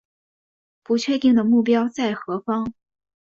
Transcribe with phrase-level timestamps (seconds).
[0.81, 2.73] 不确定的目标在何方